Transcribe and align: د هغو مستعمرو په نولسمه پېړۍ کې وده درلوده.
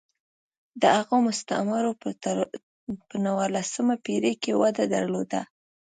د 0.81 0.83
هغو 0.97 1.17
مستعمرو 1.27 1.91
په 2.01 2.09
نولسمه 3.23 3.95
پېړۍ 4.05 4.33
کې 4.43 4.51
وده 4.61 4.83
درلوده. 4.93 5.41